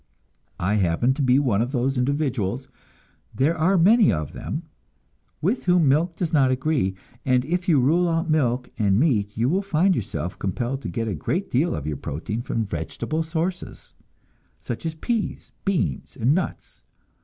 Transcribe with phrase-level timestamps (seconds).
[0.59, 2.67] I happen to be one of those individuals
[3.35, 4.63] there are many of them
[5.43, 9.61] with whom milk does not agree; and if you rule out milk and meat, you
[9.61, 13.93] find yourself compelled to get a great deal of your protein from vegetable sources,
[14.59, 16.83] such as peas, beans and nuts.